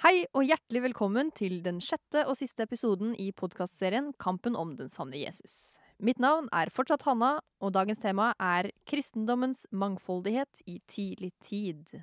Hei 0.00 0.22
og 0.32 0.46
hjertelig 0.48 0.80
velkommen 0.80 1.28
til 1.36 1.58
den 1.60 1.76
sjette 1.84 2.22
og 2.24 2.38
siste 2.38 2.64
episoden 2.64 3.10
i 3.20 3.26
podkastserien 3.36 4.06
Kampen 4.16 4.54
om 4.56 4.70
den 4.78 4.88
sanne 4.88 5.18
Jesus. 5.20 5.74
Mitt 6.00 6.16
navn 6.24 6.46
er 6.56 6.70
fortsatt 6.72 7.04
Hanna, 7.04 7.34
og 7.60 7.74
dagens 7.76 8.00
tema 8.00 8.30
er 8.40 8.70
kristendommens 8.88 9.66
mangfoldighet 9.76 10.62
i 10.64 10.78
tidlig 10.88 11.34
tid. 11.44 12.00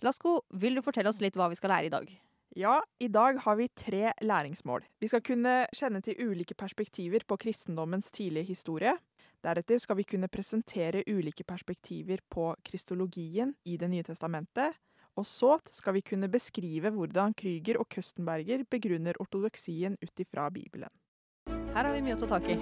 Lasko, 0.00 0.38
vil 0.56 0.80
du 0.80 0.84
fortelle 0.86 1.12
oss 1.12 1.20
litt 1.20 1.36
hva 1.36 1.50
vi 1.52 1.60
skal 1.60 1.74
lære 1.74 1.90
i 1.90 1.92
dag? 1.98 2.08
Ja, 2.56 2.78
i 2.96 3.12
dag 3.12 3.44
har 3.44 3.60
vi 3.60 3.68
tre 3.76 4.16
læringsmål. 4.24 4.88
Vi 4.96 5.12
skal 5.12 5.20
kunne 5.20 5.58
kjenne 5.76 6.00
til 6.00 6.16
ulike 6.30 6.56
perspektiver 6.56 7.28
på 7.28 7.36
kristendommens 7.44 8.08
tidlige 8.08 8.54
historie. 8.54 8.96
Deretter 9.44 9.84
skal 9.84 10.00
vi 10.00 10.08
kunne 10.08 10.32
presentere 10.32 11.04
ulike 11.04 11.44
perspektiver 11.44 12.24
på 12.32 12.54
kristologien 12.64 13.52
i 13.68 13.76
Det 13.76 13.92
nye 13.92 14.08
testamentet. 14.08 14.80
Og 15.18 15.26
så 15.26 15.56
skal 15.74 15.96
vi 15.96 16.04
kunne 16.06 16.28
beskrive 16.30 16.92
hvordan 16.94 17.32
Krüger 17.34 17.80
og 17.82 17.88
Køstenberger 17.90 18.62
begrunner 18.70 19.18
ortodoksien 19.18 19.96
ut 19.98 20.20
ifra 20.22 20.46
Bibelen. 20.54 20.92
Her 21.74 21.88
har 21.88 21.90
vi 21.90 22.02
mye 22.06 22.14
å 22.14 22.20
ta 22.22 22.38
tak 22.38 22.46
i. 22.46 22.54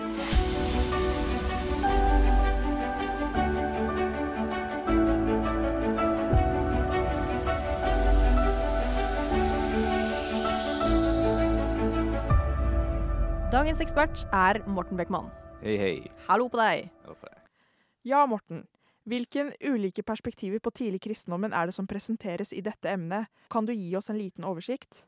Dagens 13.53 13.81
ekspert 13.85 14.25
er 14.33 14.63
Morten 14.69 14.97
Beckmann. 14.97 15.29
Hei, 15.61 15.77
hei. 15.81 15.95
Hallo 16.25 16.49
på 16.53 16.61
deg. 16.61 16.89
Hallo 17.05 17.21
på 17.21 17.29
deg. 17.29 17.45
Ja, 18.09 18.25
Morten. 18.29 18.65
Hvilke 19.07 19.53
ulike 19.63 20.03
perspektiver 20.03 20.59
på 20.59 20.73
tidlig 20.75 20.99
kristendommen 21.05 21.53
er 21.55 21.69
det 21.69 21.77
som 21.77 21.87
presenteres 21.87 22.51
i 22.51 22.63
dette 22.67 22.91
emnet? 22.91 23.29
Kan 23.55 23.69
du 23.69 23.71
gi 23.71 23.93
oss 23.95 24.11
en 24.11 24.19
liten 24.19 24.47
oversikt? 24.49 25.05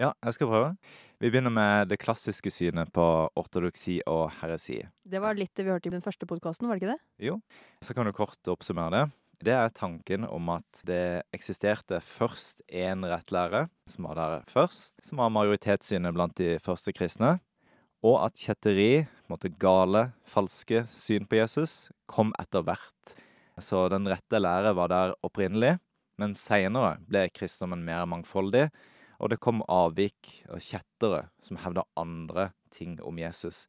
Ja, 0.00 0.10
jeg 0.24 0.36
skal 0.36 0.48
prøve. 0.50 0.68
Vi 1.20 1.30
begynner 1.32 1.52
med 1.52 1.88
det 1.88 1.96
klassiske 2.00 2.52
synet 2.52 2.92
på 2.92 3.04
ortodoksi 3.40 3.98
og 4.08 4.26
heresi. 4.42 4.82
Det 5.04 5.22
var 5.24 5.40
litt 5.40 5.54
det 5.56 5.64
vi 5.64 5.72
hørte 5.72 5.88
i 5.88 5.94
den 5.94 6.04
første 6.04 6.28
podkasten, 6.28 6.68
var 6.68 6.76
det 6.76 6.84
ikke 6.84 6.92
det? 6.92 7.26
Jo, 7.30 7.38
så 7.84 7.96
kan 7.96 8.08
du 8.08 8.12
kort 8.16 8.52
oppsummere 8.52 8.92
det. 8.92 9.02
Det 9.40 9.56
er 9.56 9.72
tanken 9.72 10.26
om 10.28 10.52
at 10.52 10.82
det 10.84 11.22
eksisterte 11.32 12.02
først 12.04 12.60
én 12.68 13.08
rettlære, 13.08 13.70
som 13.88 14.10
var 14.10 14.20
der 14.20 14.44
først, 14.52 14.98
som 15.04 15.24
var 15.24 15.32
majoritetssynet 15.32 16.12
blant 16.12 16.36
de 16.36 16.58
første 16.60 16.92
kristne, 16.92 17.38
og 18.04 18.20
at 18.26 18.36
kjetteri, 18.36 19.04
på 19.04 19.28
en 19.28 19.36
måte 19.36 19.52
gale, 19.60 20.10
falske 20.28 20.84
syn 20.88 21.24
på 21.28 21.40
Jesus, 21.40 21.88
kom 22.08 22.36
etter 22.40 22.68
hvert. 22.68 23.16
Så 23.58 23.88
den 23.92 24.08
rette 24.08 24.38
lære 24.38 24.74
var 24.76 24.92
der 24.92 25.14
opprinnelig, 25.26 25.78
men 26.20 26.36
seinere 26.36 26.98
ble 27.08 27.26
kristendommen 27.32 27.82
mer 27.84 28.06
mangfoldig, 28.08 28.68
og 29.20 29.32
det 29.32 29.40
kom 29.42 29.64
avvik 29.68 30.44
og 30.48 30.62
kjettere 30.64 31.26
som 31.44 31.58
hevda 31.60 31.84
andre 31.98 32.50
ting 32.72 32.98
om 33.04 33.18
Jesus 33.20 33.66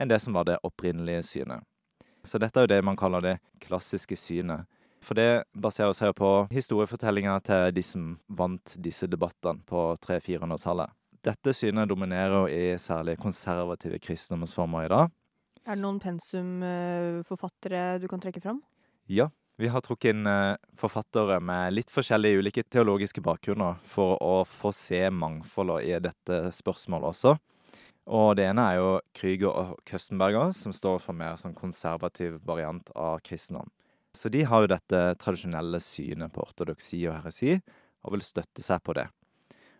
enn 0.00 0.10
det 0.10 0.20
som 0.22 0.34
var 0.34 0.48
det 0.48 0.58
opprinnelige 0.66 1.22
synet. 1.22 1.62
Så 2.24 2.40
dette 2.40 2.58
er 2.58 2.66
jo 2.66 2.72
det 2.72 2.84
man 2.84 2.96
kaller 2.98 3.22
det 3.22 3.34
klassiske 3.62 4.16
synet. 4.18 4.66
For 5.04 5.14
det 5.18 5.44
baserer 5.52 5.92
seg 5.96 6.14
på 6.16 6.46
historiefortellinga 6.50 7.36
til 7.44 7.74
de 7.76 7.82
som 7.84 8.14
vant 8.26 8.76
disse 8.80 9.06
debattene 9.10 9.60
på 9.68 9.92
300-400-tallet. 10.00 10.90
Dette 11.24 11.52
synet 11.56 11.88
dominerer 11.88 12.34
jo 12.34 12.46
i 12.48 12.78
særlig 12.80 13.18
konservative 13.20 14.00
kristendomsformer 14.02 14.86
i 14.86 14.92
dag. 14.92 15.12
Er 15.64 15.76
det 15.76 15.84
noen 15.84 16.00
pensumforfattere 16.00 17.98
du 18.00 18.08
kan 18.08 18.20
trekke 18.20 18.42
fram? 18.44 18.60
Ja, 19.06 19.30
vi 19.56 19.68
har 19.68 19.82
trukket 19.84 20.14
inn 20.14 20.26
eh, 20.26 20.56
forfattere 20.80 21.36
med 21.44 21.74
litt 21.76 21.90
forskjellige 21.92 22.40
ulike 22.40 22.62
teologiske 22.64 23.20
bakgrunner 23.20 23.76
for 23.84 24.16
å 24.24 24.38
få 24.48 24.72
se 24.72 25.02
mangfoldet 25.12 25.84
i 25.84 25.98
dette 26.06 26.38
spørsmålet 26.56 27.10
også. 27.10 27.34
Og 28.16 28.34
det 28.36 28.48
ene 28.48 28.64
er 28.64 28.80
jo 28.80 28.88
Krüger 29.16 29.52
og 29.52 29.76
Køstenberger, 29.88 30.56
som 30.56 30.72
står 30.72 30.98
for 31.04 31.16
mer 31.16 31.36
sånn 31.40 31.56
konservativ 31.56 32.40
variant 32.48 32.88
av 32.96 33.20
kristendom. 33.24 33.68
Så 34.16 34.32
de 34.32 34.44
har 34.48 34.64
jo 34.64 34.72
dette 34.72 35.04
tradisjonelle 35.20 35.80
synet 35.84 36.32
på 36.32 36.44
ortodoksi 36.44 37.02
og 37.08 37.18
heresi, 37.18 37.58
og 38.04 38.16
vil 38.16 38.24
støtte 38.24 38.64
seg 38.64 38.80
på 38.84 38.96
det. 38.96 39.08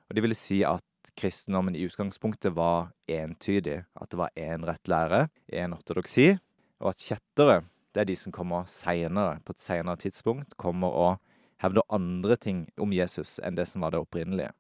Og 0.09 0.17
de 0.17 0.25
vil 0.25 0.37
si 0.37 0.61
at 0.69 1.15
kristendommen 1.17 1.77
i 1.77 1.85
utgangspunktet 1.89 2.53
var 2.57 2.91
entydig, 3.09 3.85
at 3.97 4.11
det 4.13 4.21
var 4.21 4.37
én 4.37 4.65
rett 4.69 4.89
lære, 4.89 5.29
én 5.53 5.77
ortodoksi, 5.77 6.35
og 6.83 6.93
at 6.93 7.05
kjettere, 7.05 7.63
det 7.95 8.03
er 8.03 8.11
de 8.11 8.17
som 8.19 8.35
kommer 8.35 8.67
seinere, 8.71 9.39
på 9.47 9.55
et 9.55 9.63
seinere 9.63 10.01
tidspunkt, 10.03 10.57
kommer 10.61 10.95
og 10.95 11.23
hevder 11.63 11.87
andre 11.95 12.37
ting 12.37 12.67
om 12.81 12.93
Jesus 12.93 13.39
enn 13.45 13.57
det 13.57 13.69
som 13.71 13.85
var 13.85 13.95
det 13.95 14.03
opprinnelige. 14.03 14.53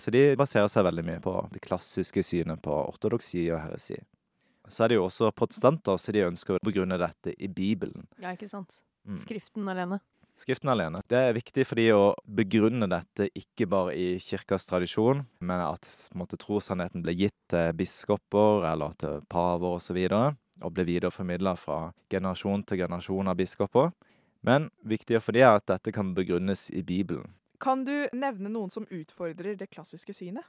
Så 0.00 0.10
de 0.10 0.32
baserer 0.38 0.70
seg 0.72 0.86
veldig 0.86 1.04
mye 1.06 1.22
på 1.22 1.34
det 1.52 1.62
klassiske 1.62 2.24
synet 2.26 2.62
på 2.64 2.74
ortodoksi 2.74 3.44
og 3.52 3.60
heresi. 3.62 3.98
Så 4.70 4.84
er 4.84 4.92
det 4.92 4.98
jo 4.98 5.06
også 5.06 5.30
protestanter, 5.36 5.98
så 5.98 6.14
de 6.14 6.24
ønsker 6.26 6.56
å 6.56 6.64
begrunne 6.64 6.98
dette 7.00 7.34
i 7.34 7.50
Bibelen. 7.50 8.06
Ja, 8.22 8.32
ikke 8.34 8.50
sant. 8.50 8.80
Mm. 9.06 9.18
Skriften 9.20 9.68
alene. 9.68 9.98
Skriften 10.38 10.70
alene. 10.72 11.02
Det 11.10 11.18
er 11.18 11.36
viktig 11.36 11.64
for 11.68 11.78
de 11.78 11.88
å 11.94 12.04
begrunne 12.24 12.88
dette 12.90 13.28
ikke 13.36 13.66
bare 13.70 13.94
i 13.98 14.06
kirkas 14.22 14.64
tradisjon, 14.66 15.26
men 15.44 15.62
at 15.62 15.88
måte, 16.16 16.38
trossannheten 16.40 17.04
ble 17.04 17.14
gitt 17.18 17.36
til 17.52 17.74
biskoper 17.76 18.64
eller 18.70 18.96
til 18.98 19.20
paver 19.30 19.76
osv., 19.76 20.00
og, 20.62 20.72
ble 20.74 20.86
videreformidla 20.88 21.54
fra 21.58 21.92
generasjon 22.12 22.64
til 22.66 22.82
generasjon 22.84 23.30
av 23.30 23.38
biskoper. 23.38 23.92
Men 24.42 24.70
viktigere 24.82 25.22
for 25.22 25.36
dem 25.36 25.46
er 25.46 25.60
at 25.60 25.68
dette 25.70 25.92
kan 25.94 26.14
begrunnes 26.16 26.68
i 26.74 26.82
Bibelen. 26.82 27.34
Kan 27.62 27.84
du 27.86 27.94
nevne 28.10 28.50
noen 28.50 28.72
som 28.74 28.88
utfordrer 28.90 29.54
det 29.58 29.70
klassiske 29.70 30.14
synet? 30.16 30.46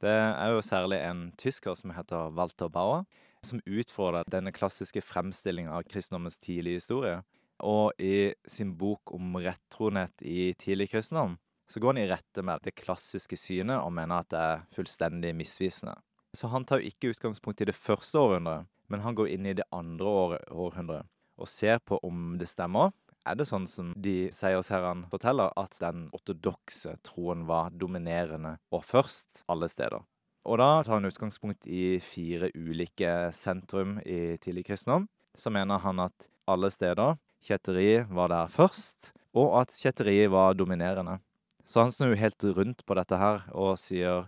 Det 0.00 0.12
er 0.12 0.52
jo 0.52 0.62
særlig 0.64 1.00
en 1.04 1.26
tysker 1.40 1.76
som 1.76 1.92
heter 1.92 2.32
Walter 2.36 2.68
Bauer, 2.72 3.04
som 3.44 3.60
utfordrer 3.64 4.28
denne 4.32 4.52
klassiske 4.52 5.00
fremstillinga 5.04 5.72
av 5.76 5.86
kristendommens 5.88 6.40
tidlige 6.40 6.80
historie. 6.80 7.20
Og 7.64 7.92
i 8.00 8.32
sin 8.48 8.72
bok 8.80 9.12
om 9.16 9.36
rettroenhet 9.36 10.24
i 10.24 10.52
tidlig 10.60 10.90
kristendom, 10.92 11.36
så 11.70 11.80
går 11.80 11.94
han 11.94 12.02
i 12.02 12.08
rette 12.10 12.44
med 12.44 12.64
det 12.64 12.74
klassiske 12.80 13.36
synet 13.38 13.78
og 13.78 13.92
mener 13.94 14.24
at 14.24 14.30
det 14.32 14.40
er 14.40 14.64
fullstendig 14.74 15.34
misvisende. 15.36 15.94
Så 16.36 16.48
han 16.50 16.64
tar 16.64 16.80
jo 16.80 16.90
ikke 16.90 17.12
utgangspunkt 17.14 17.60
i 17.60 17.68
det 17.68 17.76
første 17.76 18.18
århundret, 18.18 18.68
men 18.90 19.04
han 19.04 19.16
går 19.16 19.30
inn 19.32 19.46
i 19.46 19.56
det 19.56 19.66
andre 19.74 20.14
år 20.22 20.36
århundret 20.50 21.08
og 21.40 21.48
ser 21.48 21.80
på 21.80 21.96
om 22.04 22.34
det 22.40 22.50
stemmer. 22.50 22.92
Er 23.28 23.36
det 23.36 23.46
sånn 23.48 23.66
som 23.68 23.92
de 23.96 24.30
seiersherrene 24.34 25.08
forteller, 25.12 25.52
at 25.56 25.76
den 25.80 26.08
ortodokse 26.16 26.96
troen 27.06 27.46
var 27.48 27.72
dominerende 27.72 28.56
og 28.74 28.84
først 28.84 29.44
alle 29.50 29.68
steder? 29.72 30.02
Og 30.48 30.56
da 30.60 30.80
tar 30.82 30.96
han 30.96 31.08
utgangspunkt 31.08 31.68
i 31.68 31.98
fire 32.00 32.48
ulike 32.56 33.30
sentrum 33.36 33.98
i 34.04 34.38
tidlig 34.40 34.66
kristendom. 34.70 35.06
Så 35.36 35.52
mener 35.52 35.80
han 35.84 36.00
at 36.02 36.28
alle 36.48 36.70
steder 36.72 37.18
kjetteri 37.44 38.04
var 38.08 38.32
der 38.32 38.48
først, 38.52 39.12
og 39.36 39.60
at 39.60 39.76
kjetteri 39.76 40.24
var 40.32 40.56
dominerende. 40.58 41.20
Så 41.64 41.84
han 41.84 41.92
snur 41.92 42.16
helt 42.18 42.44
rundt 42.56 42.82
på 42.86 42.96
dette 42.98 43.20
her 43.20 43.44
og 43.52 43.76
sier 43.78 44.26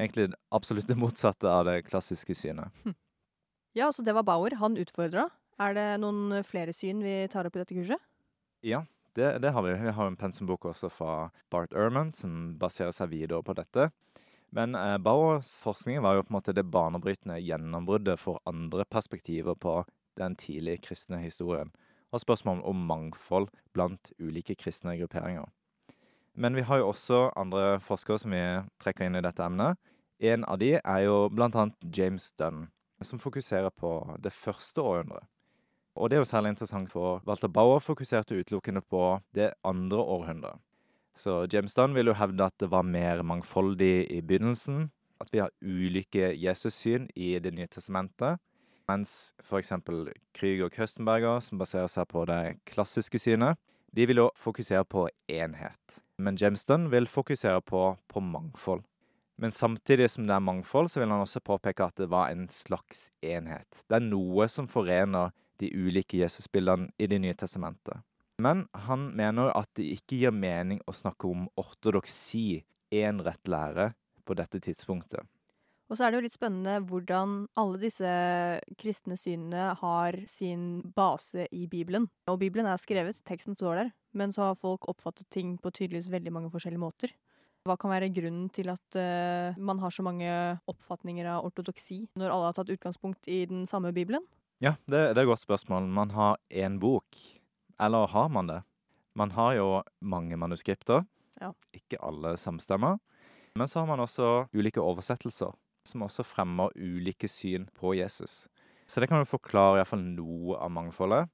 egentlig 0.00 0.32
absolutt 0.50 0.88
det 0.88 0.98
motsatte 0.98 1.48
av 1.48 1.68
det 1.68 1.84
klassiske 1.86 2.34
synet. 2.34 2.72
Ja, 3.76 3.92
så 3.92 4.02
det 4.02 4.14
var 4.16 4.26
Bauer. 4.26 4.56
Han 4.58 4.78
utfordra. 4.80 5.28
Er 5.60 5.76
det 5.76 5.88
noen 6.02 6.40
flere 6.46 6.72
syn 6.74 7.02
vi 7.04 7.28
tar 7.30 7.46
opp 7.46 7.56
i 7.56 7.62
dette 7.62 7.76
kurset? 7.76 8.00
Ja, 8.66 8.84
det, 9.14 9.38
det 9.44 9.52
har 9.54 9.62
vi. 9.62 9.74
Vi 9.78 9.92
har 9.94 10.08
en 10.08 10.18
pensumbok 10.18 10.64
også 10.72 10.90
fra 10.92 11.14
Bart 11.52 11.74
Ehrman 11.76 12.14
som 12.16 12.56
baserer 12.58 12.94
seg 12.96 13.12
videre 13.12 13.42
på 13.46 13.54
dette. 13.58 13.90
Men 14.50 14.74
eh, 14.74 14.96
Bauers 14.98 15.50
forskning 15.62 16.00
var 16.02 16.16
jo 16.16 16.24
på 16.26 16.32
en 16.32 16.38
måte 16.40 16.54
det 16.56 16.66
banebrytende 16.66 17.38
gjennombruddet 17.38 18.18
for 18.18 18.40
andre 18.50 18.84
perspektiver 18.90 19.54
på 19.54 19.82
den 20.18 20.34
tidlige 20.36 20.82
kristne 20.88 21.20
historien, 21.22 21.70
og 22.10 22.20
spørsmål 22.24 22.64
om 22.66 22.82
mangfold 22.88 23.48
blant 23.72 24.10
ulike 24.18 24.56
kristne 24.58 24.96
grupperinger. 24.98 25.46
Men 26.34 26.56
vi 26.58 26.64
har 26.66 26.80
jo 26.80 26.90
også 26.90 27.28
andre 27.38 27.78
forskere 27.84 28.18
som 28.18 28.34
vi 28.34 28.42
trekker 28.82 29.06
inn 29.06 29.18
i 29.18 29.22
dette 29.24 29.44
emnet. 29.44 29.78
En 30.18 30.44
av 30.44 30.58
de 30.60 30.74
er 30.80 31.00
jo 31.06 31.28
annet 31.30 31.88
James 31.96 32.32
Dunn, 32.38 32.68
som 33.06 33.20
fokuserer 33.22 33.70
på 33.70 33.92
det 34.22 34.32
første 34.32 34.82
århundret. 34.82 35.26
Og 35.98 36.10
det 36.10 36.16
er 36.16 36.22
jo 36.22 36.30
særlig 36.30 36.54
interessant 36.54 36.90
for 36.90 37.22
Walter 37.26 37.48
Bauer 37.48 37.80
fokuserte 37.82 38.38
utelukkende 38.38 38.80
på 38.80 39.20
det 39.34 39.50
andre 39.64 39.98
århundret. 39.98 40.60
Så 41.14 41.46
James 41.52 41.74
Dunn 41.74 41.94
vil 41.94 42.06
jo 42.06 42.16
hevde 42.16 42.46
at 42.46 42.54
det 42.62 42.70
var 42.70 42.86
mer 42.86 43.22
mangfoldig 43.22 44.06
i 44.10 44.20
begynnelsen. 44.20 44.90
At 45.20 45.32
vi 45.32 45.42
har 45.42 45.50
ulike 45.60 46.30
Jesus-syn 46.32 47.08
i 47.16 47.38
Det 47.38 47.52
nye 47.52 47.66
testamentet. 47.66 48.38
Mens 48.88 49.34
f.eks. 49.42 49.72
Krüger 50.34 50.64
og 50.64 50.72
Køstenberger, 50.72 51.40
som 51.40 51.58
baserer 51.58 51.90
seg 51.90 52.08
på 52.08 52.24
det 52.26 52.56
klassiske 52.66 53.18
synet, 53.18 53.58
de 53.94 54.06
vil 54.06 54.22
jo 54.22 54.30
fokusere 54.38 54.84
på 54.84 55.08
enhet. 55.28 56.00
Men 56.18 56.38
James 56.40 56.64
Dunn 56.64 56.90
vil 56.90 57.06
fokusere 57.06 57.60
på, 57.60 57.96
på 58.08 58.20
mangfold. 58.20 58.82
Men 59.40 59.54
samtidig 59.56 60.10
som 60.12 60.26
det 60.28 60.34
er 60.36 60.44
mangfold, 60.44 60.90
så 60.92 61.00
vil 61.00 61.08
han 61.08 61.24
også 61.24 61.40
påpeke 61.40 61.86
at 61.86 61.96
det 61.96 62.10
var 62.12 62.28
en 62.28 62.44
slags 62.52 63.06
enhet. 63.24 63.84
Det 63.88 63.96
er 63.96 64.04
noe 64.04 64.44
som 64.52 64.68
forener 64.68 65.32
de 65.60 65.70
ulike 65.72 66.20
Jesusbildene 66.20 66.90
i 67.00 67.08
Det 67.08 67.18
nye 67.24 67.36
testamentet. 67.36 68.02
Men 68.40 68.66
han 68.86 69.10
mener 69.16 69.52
at 69.56 69.68
det 69.76 69.86
ikke 69.96 70.18
gir 70.20 70.36
mening 70.36 70.80
å 70.88 70.96
snakke 70.96 71.28
om 71.28 71.48
ortodoksi 71.60 72.62
én 72.92 73.20
rett 73.24 73.48
lære 73.48 73.90
på 74.28 74.36
dette 74.36 74.60
tidspunktet. 74.60 75.24
Og 75.90 75.96
så 75.96 76.04
er 76.04 76.12
det 76.12 76.20
jo 76.20 76.26
litt 76.28 76.36
spennende 76.36 76.76
hvordan 76.86 77.48
alle 77.58 77.80
disse 77.82 78.10
kristne 78.78 79.16
synene 79.18 79.72
har 79.80 80.20
sin 80.30 80.84
base 80.96 81.48
i 81.50 81.64
Bibelen. 81.66 82.06
Og 82.30 82.38
Bibelen 82.44 82.68
er 82.70 82.78
skrevet, 82.78 83.24
teksten 83.26 83.56
står 83.58 83.80
der, 83.80 83.90
men 84.12 84.36
så 84.36 84.50
har 84.50 84.60
folk 84.60 84.86
oppfattet 84.92 85.26
ting 85.34 85.56
på 85.58 85.72
tydeligvis 85.72 86.12
veldig 86.12 86.36
mange 86.36 86.52
forskjellige 86.52 86.84
måter. 86.84 87.16
Hva 87.68 87.76
kan 87.76 87.92
være 87.92 88.08
grunnen 88.16 88.48
til 88.56 88.70
at 88.72 88.96
uh, 88.96 89.56
man 89.60 89.80
har 89.82 89.92
så 89.92 90.04
mange 90.04 90.28
oppfatninger 90.70 91.26
av 91.28 91.44
ortodoksi, 91.44 92.06
når 92.16 92.32
alle 92.32 92.48
har 92.48 92.56
tatt 92.56 92.72
utgangspunkt 92.72 93.28
i 93.28 93.42
den 93.50 93.66
samme 93.68 93.92
Bibelen? 93.92 94.24
Ja, 94.64 94.74
det, 94.88 95.12
det 95.12 95.20
er 95.20 95.26
et 95.26 95.32
godt 95.32 95.44
spørsmål. 95.44 95.88
Man 95.92 96.12
har 96.16 96.38
én 96.48 96.78
bok. 96.80 97.16
Eller 97.80 98.08
har 98.12 98.28
man 98.32 98.48
det? 98.48 98.60
Man 99.16 99.32
har 99.36 99.54
jo 99.56 99.68
mange 100.00 100.36
manuskripter. 100.40 101.04
Ja. 101.40 101.52
Ikke 101.76 102.00
alle 102.04 102.36
samstemmer. 102.40 102.96
Men 103.56 103.68
så 103.68 103.82
har 103.82 103.88
man 103.88 104.00
også 104.00 104.46
ulike 104.56 104.80
oversettelser 104.80 105.52
som 105.88 106.04
også 106.04 106.24
fremmer 106.24 106.72
ulike 106.76 107.28
syn 107.28 107.66
på 107.76 107.94
Jesus. 107.98 108.46
Så 108.88 109.00
det 109.00 109.08
kan 109.10 109.20
jo 109.22 109.28
forklare 109.28 109.78
i 109.78 109.80
hvert 109.80 109.92
fall 109.92 110.02
noe 110.04 110.58
av 110.60 110.72
mangfoldet. 110.72 111.30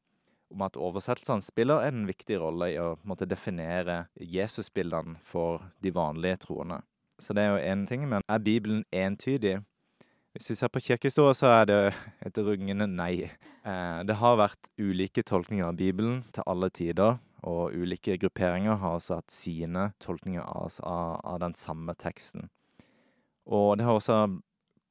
Om 0.52 0.62
at 0.62 0.76
oversettelsene 0.78 1.42
spiller 1.42 1.86
en 1.88 2.04
viktig 2.06 2.38
rolle 2.40 2.70
i 2.72 2.78
å 2.78 2.94
måtte, 3.02 3.26
definere 3.26 4.06
Jesusbildene 4.20 5.18
for 5.26 5.64
de 5.82 5.90
vanlige 5.94 6.44
troende. 6.46 6.82
Så 7.18 7.34
det 7.34 7.42
er 7.42 7.54
jo 7.54 7.72
én 7.72 7.86
ting, 7.88 8.04
men 8.08 8.22
er 8.28 8.42
Bibelen 8.44 8.84
entydig? 8.92 9.58
Hvis 10.36 10.50
vi 10.50 10.54
ser 10.58 10.68
på 10.68 10.82
kirkehistorie, 10.84 11.32
så 11.34 11.48
er 11.48 11.68
det 11.70 11.78
et 12.28 12.38
rungende 12.44 12.84
nei. 12.92 13.30
Eh, 13.64 14.00
det 14.04 14.18
har 14.20 14.36
vært 14.36 14.68
ulike 14.76 15.24
tolkninger 15.24 15.64
av 15.64 15.78
Bibelen 15.78 16.18
til 16.36 16.44
alle 16.46 16.68
tider, 16.68 17.16
og 17.46 17.72
ulike 17.72 18.18
grupperinger 18.20 18.76
har 18.82 18.98
også 18.98 19.20
hatt 19.22 19.32
sine 19.32 19.90
tolkninger 20.02 20.44
av, 20.44 21.38
den 21.40 21.56
samme 21.56 21.94
teksten. 21.96 22.50
Og 23.48 23.78
det 23.78 23.86
har 23.86 23.96
også 23.96 24.18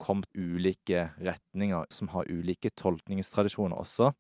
kommet 0.02 0.28
ulike 0.34 1.12
retninger 1.22 1.86
som 1.94 2.10
har 2.16 2.26
ulike 2.32 2.72
tolkningstradisjoner 2.80 3.78
også, 3.78 4.16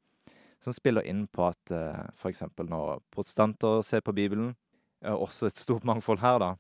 som 0.66 0.74
spiller 0.74 1.06
inn 1.06 1.26
på 1.30 1.46
at 1.46 1.74
uh, 1.74 2.06
f.eks. 2.18 2.42
når 2.58 3.02
protestanter 3.14 3.84
ser 3.86 4.02
på 4.06 4.16
Bibelen 4.18 4.56
er 5.06 5.20
Også 5.22 5.52
et 5.52 5.60
stort 5.62 5.86
mangfold 5.90 6.24
her, 6.24 6.40
da. 6.42 6.54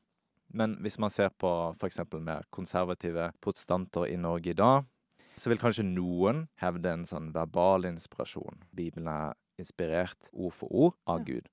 Men 0.54 0.78
hvis 0.86 1.00
man 1.02 1.10
ser 1.10 1.32
på 1.34 1.50
f.eks. 1.74 2.04
mer 2.22 2.46
konservative 2.54 3.32
protestanter 3.42 4.06
i 4.12 4.20
Norge 4.22 4.54
i 4.54 4.58
dag, 4.58 4.86
så 5.36 5.50
vil 5.52 5.60
kanskje 5.60 5.88
noen 5.88 6.46
hevde 6.62 6.94
en 6.94 7.08
sånn 7.10 7.34
verbal 7.36 7.88
inspirasjon. 7.90 8.62
Bibelen 8.72 9.10
er 9.12 9.34
inspirert 9.60 10.30
ord 10.32 10.54
for 10.56 10.72
ord 10.72 10.96
av. 11.10 11.26
Gud. 11.26 11.50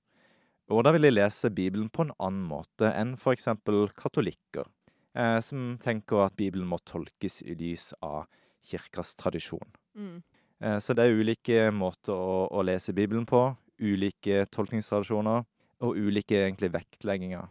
Og 0.71 0.85
da 0.85 0.93
vil 0.95 1.07
de 1.07 1.11
lese 1.11 1.51
Bibelen 1.51 1.89
på 1.91 2.05
en 2.05 2.13
annen 2.21 2.45
måte 2.47 2.91
enn 2.93 3.17
f.eks. 3.17 3.49
katolikker 3.97 4.69
eh, 5.17 5.39
som 5.43 5.73
tenker 5.83 6.27
at 6.27 6.37
Bibelen 6.39 6.69
må 6.69 6.79
tolkes 6.87 7.41
i 7.43 7.57
lys 7.59 7.91
av 7.99 8.29
kirkas 8.63 9.17
tradisjon. 9.19 9.75
Mm. 9.97 10.21
Eh, 10.63 10.79
så 10.79 10.95
det 10.95 11.05
er 11.05 11.17
ulike 11.19 11.67
måter 11.75 12.15
å, 12.15 12.47
å 12.47 12.63
lese 12.65 12.95
Bibelen 12.95 13.27
på, 13.27 13.45
ulike 13.83 14.45
tolkningstradisjoner 14.53 15.43
og 15.83 15.99
ulike 15.99 16.39
egentlig 16.45 16.71
vektlegginger. 16.73 17.49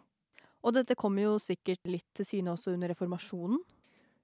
Og 0.62 0.76
dette 0.76 0.96
kommer 0.96 1.26
jo 1.26 1.38
sikkert 1.42 1.82
litt 1.90 2.08
til 2.16 2.28
syne 2.28 2.54
også 2.54 2.72
under 2.72 2.92
reformasjonen. 2.94 3.60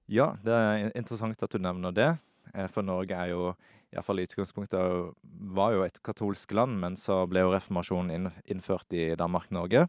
Ja, 0.09 0.31
det 0.41 0.55
er 0.55 0.87
interessant 0.97 1.43
at 1.45 1.53
du 1.53 1.61
nevner 1.61 1.93
det, 1.93 2.09
eh, 2.53 2.69
for 2.71 2.85
Norge 2.85 3.13
er 3.13 3.35
jo 3.35 3.53
Iallfall 3.89 4.21
i 4.21 4.25
utgangspunktet 4.27 5.15
var 5.49 5.71
jo 5.73 5.81
et 5.81 5.95
katolsk 6.05 6.51
land, 6.53 6.75
men 6.77 6.97
så 6.97 7.23
ble 7.25 7.41
jo 7.41 7.53
reformasjonen 7.55 8.27
innført 8.45 8.93
i 8.93 9.15
Danmark-Norge. 9.17 9.87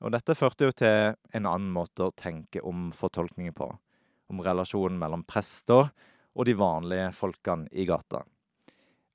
Og 0.00 0.12
dette 0.12 0.36
førte 0.36 0.70
jo 0.70 0.72
til 0.72 1.12
en 1.36 1.48
annen 1.48 1.68
måte 1.72 2.06
å 2.06 2.14
tenke 2.16 2.62
om 2.64 2.88
fortolkninger 2.96 3.52
på. 3.56 3.68
Om 4.32 4.40
relasjonen 4.40 4.96
mellom 5.00 5.24
prester 5.28 5.92
og 6.34 6.48
de 6.48 6.56
vanlige 6.58 7.10
folkene 7.16 7.68
i 7.72 7.86
gata. 7.88 8.24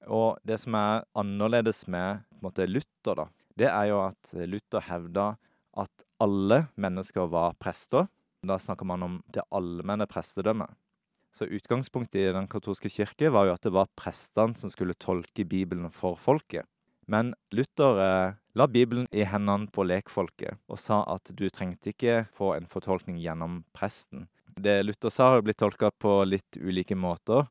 Og 0.07 0.39
det 0.47 0.57
som 0.61 0.77
er 0.79 1.03
annerledes 1.19 1.85
med 1.91 2.23
måte, 2.43 2.67
Luther, 2.67 3.15
da, 3.19 3.27
det 3.59 3.67
er 3.67 3.89
jo 3.91 4.01
at 4.05 4.33
Luther 4.47 4.85
hevda 4.87 5.33
at 5.79 6.05
alle 6.23 6.63
mennesker 6.79 7.27
var 7.31 7.57
prester. 7.59 8.07
Da 8.41 8.55
snakker 8.59 8.87
man 8.87 9.03
om 9.03 9.17
det 9.27 9.43
allmenne 9.51 10.07
prestedømmet. 10.07 10.71
Så 11.35 11.45
utgangspunktet 11.45 12.21
i 12.23 12.33
den 12.33 12.47
katolske 12.49 12.89
kirke 12.89 13.29
var 13.31 13.47
jo 13.47 13.53
at 13.53 13.65
det 13.67 13.73
var 13.75 13.91
prestene 13.99 14.57
som 14.57 14.71
skulle 14.73 14.97
tolke 14.97 15.45
Bibelen 15.45 15.91
for 15.93 16.17
folket. 16.17 16.65
Men 17.09 17.33
Luther 17.53 17.99
eh, 18.01 18.33
la 18.53 18.67
Bibelen 18.69 19.07
i 19.11 19.25
hendene 19.25 19.69
på 19.73 19.85
lekfolket 19.85 20.59
og 20.69 20.81
sa 20.81 21.01
at 21.09 21.31
du 21.33 21.47
trengte 21.49 21.93
ikke 21.93 22.23
få 22.37 22.53
en 22.55 22.69
fortolkning 22.69 23.17
gjennom 23.21 23.63
presten. 23.73 24.27
Det 24.59 24.81
Luther 24.83 25.13
sa, 25.13 25.29
har 25.29 25.39
jo 25.39 25.47
blitt 25.47 25.59
tolka 25.61 25.91
på 25.91 26.19
litt 26.27 26.59
ulike 26.59 26.97
måter. 26.99 27.47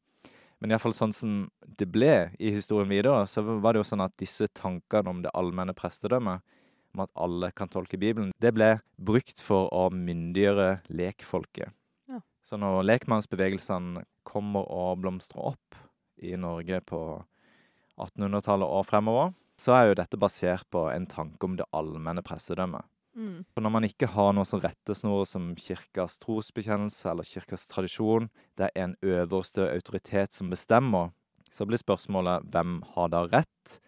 Men 0.59 0.75
iallfall 0.75 0.95
sånn 0.97 1.15
som 1.15 1.35
det 1.79 1.87
ble 1.93 2.31
i 2.43 2.51
historien 2.55 2.91
videre, 2.91 3.23
så 3.31 3.45
var 3.47 3.75
det 3.75 3.83
jo 3.83 3.89
sånn 3.93 4.03
at 4.03 4.17
disse 4.19 4.49
tankene 4.59 5.13
om 5.13 5.23
det 5.23 5.33
allmenne 5.39 5.75
prestedømmet, 5.79 6.43
om 6.97 7.05
at 7.05 7.13
alle 7.15 7.53
kan 7.55 7.71
tolke 7.71 8.01
Bibelen, 8.01 8.33
det 8.43 8.53
ble 8.57 8.73
brukt 8.97 9.43
for 9.45 9.71
å 9.75 9.87
myndiggjøre 9.95 10.81
lekfolket. 10.91 11.75
Ja. 12.11 12.21
Så 12.43 12.59
når 12.59 12.83
lekmannsbevegelsene 12.89 14.03
kommer 14.27 14.67
og 14.67 14.99
blomstrer 15.05 15.53
opp 15.53 15.79
i 16.19 16.35
Norge 16.41 16.81
på 16.89 17.03
1800-tallet 17.99 18.67
og 18.67 18.87
fremover, 18.89 19.37
så 19.59 19.75
er 19.75 19.89
jo 19.89 19.99
dette 19.99 20.19
basert 20.21 20.67
på 20.71 20.89
en 20.91 21.07
tanke 21.11 21.47
om 21.47 21.57
det 21.59 21.67
allmenne 21.75 22.23
prestedømmet. 22.27 22.87
Mm. 23.19 23.43
For 23.51 23.65
når 23.65 23.73
man 23.75 23.87
ikke 23.89 24.09
har 24.13 24.35
noe 24.37 24.47
som 24.47 24.63
rettesnor 24.63 25.25
som 25.27 25.51
kirkas 25.59 26.21
trosbekjennelse 26.23 27.11
eller 27.11 27.27
kirkas 27.27 27.67
tradisjon, 27.71 28.29
det 28.55 28.69
er 28.69 28.85
en 28.85 28.97
øverste 29.03 29.67
autoritet 29.73 30.37
som 30.37 30.53
bestemmer, 30.53 31.11
så 31.51 31.67
blir 31.67 31.81
spørsmålet 31.81 32.47
hvem 32.53 32.79
har 32.95 33.11
da 33.11 33.25
rett? 33.27 33.79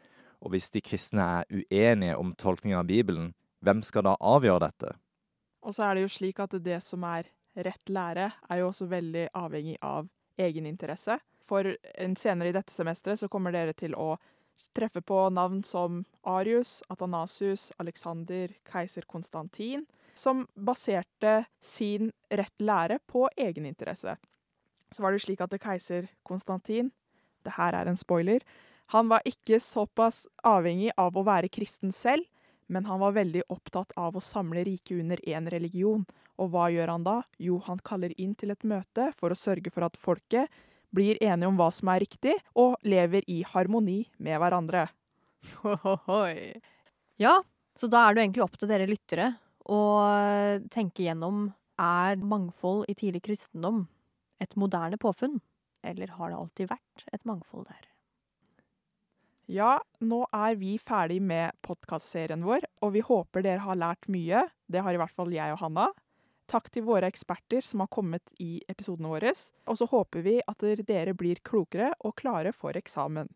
Og 0.41 0.55
hvis 0.55 0.71
de 0.75 0.83
kristne 0.83 1.23
er 1.23 1.49
uenige 1.53 2.17
om 2.19 2.33
tolkningen 2.35 2.81
av 2.81 2.89
Bibelen, 2.89 3.33
hvem 3.61 3.85
skal 3.87 4.09
da 4.09 4.17
avgjøre 4.19 4.65
dette? 4.65 4.95
Og 5.61 5.77
så 5.77 5.87
er 5.87 5.97
det 5.97 6.07
jo 6.07 6.15
slik 6.17 6.41
at 6.41 6.57
det 6.65 6.81
som 6.83 7.05
er 7.05 7.29
rett 7.55 7.93
lære, 7.93 8.31
er 8.49 8.63
jo 8.63 8.71
også 8.71 8.89
veldig 8.89 9.29
avhengig 9.37 9.77
av 9.85 10.09
egeninteresse. 10.41 11.19
For 11.47 11.69
senere 12.19 12.51
i 12.51 12.57
dette 12.57 12.73
semesteret 12.73 13.21
så 13.21 13.29
kommer 13.29 13.53
dere 13.55 13.75
til 13.77 13.95
å 13.99 14.15
treffe 14.77 15.03
på 15.03 15.23
navn 15.35 15.63
som 15.67 16.05
Arius, 16.29 16.81
Athanasius, 16.89 17.71
Alexander, 17.79 18.53
keiser 18.69 19.07
Konstantin, 19.09 19.87
som 20.15 20.47
baserte 20.55 21.45
sin 21.61 22.11
rett 22.31 22.61
lære 22.61 22.99
på 23.07 23.29
egeninteresse. 23.37 24.17
Så 24.93 25.03
var 25.03 25.15
det 25.15 25.23
slik 25.23 25.41
at 25.41 25.53
det 25.53 25.63
keiser 25.63 26.11
Konstantin, 26.27 26.91
det 27.45 27.55
her 27.57 27.77
er 27.77 27.89
en 27.89 27.99
spoiler, 27.99 28.45
han 28.91 29.07
var 29.09 29.23
ikke 29.25 29.61
såpass 29.63 30.25
avhengig 30.43 30.91
av 30.99 31.15
å 31.15 31.23
være 31.23 31.51
kristen 31.53 31.93
selv, 31.95 32.27
men 32.67 32.87
han 32.87 32.99
var 33.03 33.15
veldig 33.15 33.45
opptatt 33.51 33.95
av 33.99 34.17
å 34.19 34.23
samle 34.23 34.65
riket 34.67 34.99
under 34.99 35.21
én 35.27 35.47
religion. 35.51 36.03
Og 36.43 36.51
hva 36.51 36.69
gjør 36.75 36.91
han 36.91 37.07
da? 37.07 37.21
Jo, 37.39 37.61
han 37.67 37.79
kaller 37.87 38.15
inn 38.19 38.35
til 38.39 38.51
et 38.51 38.67
møte 38.67 39.11
for 39.19 39.31
å 39.31 39.39
sørge 39.39 39.71
for 39.71 39.87
at 39.87 39.99
folket 39.99 40.51
blir 40.95 41.21
enige 41.23 41.49
om 41.51 41.59
hva 41.59 41.69
som 41.75 41.91
er 41.93 42.03
riktig, 42.05 42.35
og 42.59 42.77
lever 42.87 43.27
i 43.31 43.41
harmoni 43.47 44.03
med 44.19 44.41
hverandre. 44.43 44.89
Ja, 47.21 47.35
så 47.77 47.89
da 47.93 48.07
er 48.07 48.17
det 48.17 48.25
egentlig 48.25 48.45
opp 48.45 48.59
til 48.61 48.71
dere 48.71 48.89
lyttere 48.89 49.33
å 49.71 49.81
tenke 50.73 51.05
gjennom 51.07 51.51
er 51.81 52.21
mangfold 52.21 52.87
i 52.93 52.97
tidlig 52.99 53.23
kristendom 53.29 53.87
et 54.41 54.57
moderne 54.57 54.97
påfunn, 55.01 55.39
eller 55.85 56.13
har 56.17 56.33
det 56.33 56.41
alltid 56.41 56.71
vært 56.73 57.07
et 57.13 57.25
mangfold 57.29 57.69
der? 57.69 57.87
Ja, 59.51 59.81
nå 59.99 60.23
er 60.37 60.55
vi 60.61 60.77
ferdig 60.79 61.19
med 61.27 61.57
podkastserien 61.67 62.45
vår, 62.47 62.65
og 62.87 62.95
vi 62.95 63.03
håper 63.03 63.43
dere 63.43 63.65
har 63.65 63.79
lært 63.81 64.07
mye. 64.13 64.45
Det 64.71 64.85
har 64.85 64.95
i 64.95 65.01
hvert 65.01 65.17
fall 65.17 65.33
jeg 65.35 65.57
og 65.57 65.61
Hanna. 65.65 65.89
Takk 66.51 66.71
til 66.75 66.83
våre 66.83 67.07
eksperter 67.07 67.63
som 67.63 67.85
har 67.85 67.91
kommet 67.95 68.33
i 68.43 68.59
episodene 68.71 69.13
våre. 69.13 69.31
Og 69.71 69.79
så 69.79 69.87
håper 69.91 70.25
vi 70.27 70.41
at 70.43 70.65
dere 70.89 71.15
blir 71.15 71.39
klokere 71.47 71.93
og 72.03 72.17
klare 72.19 72.51
for 72.57 72.75
eksamen. 72.79 73.31